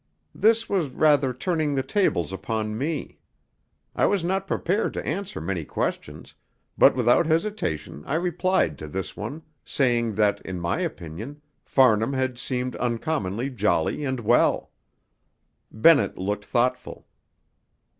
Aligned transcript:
This 0.33 0.67
was 0.67 0.95
rather 0.95 1.31
turning 1.31 1.75
the 1.75 1.83
tables 1.83 2.33
upon 2.33 2.75
me. 2.75 3.19
I 3.95 4.07
was 4.07 4.23
not 4.23 4.47
prepared 4.47 4.93
to 4.95 5.05
answer 5.05 5.39
many 5.39 5.63
questions, 5.63 6.33
but 6.75 6.95
without 6.95 7.27
hesitation 7.27 8.01
I 8.07 8.15
replied 8.15 8.79
to 8.79 8.87
this 8.87 9.15
one, 9.15 9.43
saying 9.63 10.15
that, 10.15 10.41
in 10.41 10.59
my 10.59 10.79
opinion, 10.79 11.39
Farnham 11.63 12.13
had 12.13 12.39
seemed 12.39 12.75
uncommonly 12.77 13.51
jolly 13.51 14.03
and 14.03 14.19
well. 14.21 14.71
Bennett 15.71 16.17
looked 16.17 16.45
thoughtful. 16.45 17.05